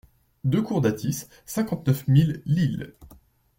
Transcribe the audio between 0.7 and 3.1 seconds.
Dathis, cinquante-neuf mille Lille